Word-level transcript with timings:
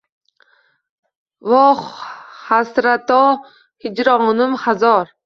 Vo 1.51 1.59
hasrato, 2.47 3.21
hijronim 3.89 4.57
hazor 4.65 5.15